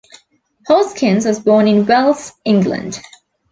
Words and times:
Hoskins 0.67 1.27
was 1.27 1.39
born 1.41 1.67
in 1.67 1.85
Wells 1.85 2.33
England. 2.43 3.01